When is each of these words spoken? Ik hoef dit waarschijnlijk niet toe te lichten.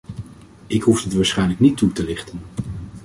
Ik 0.67 0.81
hoef 0.81 1.03
dit 1.03 1.13
waarschijnlijk 1.13 1.59
niet 1.59 1.77
toe 1.77 1.91
te 1.91 2.03
lichten. 2.03 2.39